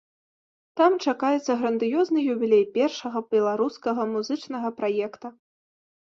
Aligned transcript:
Там 0.79 0.93
чакаецца 1.09 1.51
грандыёзны 1.63 2.19
юбілей 2.35 2.63
першага 2.77 3.21
беларускага 3.33 4.01
музычнага 4.15 4.73
праекта. 4.79 5.27